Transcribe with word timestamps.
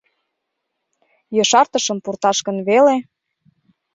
Ешартышым 1.41 1.97
пурташ 2.03 2.37
гын 2.47 2.57
веле. 2.67 2.95